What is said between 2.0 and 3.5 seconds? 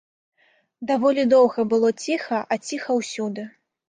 ціха а ціха ўсюды.